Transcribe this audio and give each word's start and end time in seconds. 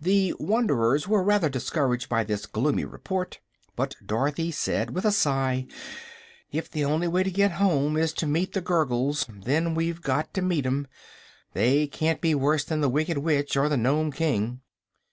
The 0.00 0.34
wanderers 0.40 1.06
were 1.06 1.22
rather 1.22 1.48
discouraged 1.48 2.08
by 2.08 2.24
this 2.24 2.46
gloomy 2.46 2.84
report, 2.84 3.38
but 3.76 3.94
Dorothy 4.04 4.50
said 4.50 4.90
with 4.90 5.04
a 5.04 5.12
sigh: 5.12 5.68
"If 6.50 6.68
the 6.68 6.84
only 6.84 7.06
way 7.06 7.22
to 7.22 7.30
get 7.30 7.52
home 7.52 7.96
is 7.96 8.12
to 8.14 8.26
meet 8.26 8.54
the 8.54 8.60
Gurgles, 8.60 9.24
then 9.28 9.76
we've 9.76 10.00
got 10.02 10.34
to 10.34 10.42
meet 10.42 10.66
'em. 10.66 10.88
They 11.52 11.86
can't 11.86 12.20
be 12.20 12.34
worse 12.34 12.64
than 12.64 12.80
the 12.80 12.88
Wicked 12.90 13.18
Witch 13.18 13.56
or 13.56 13.68
the 13.68 13.76
Nome 13.76 14.10
King." 14.10 14.62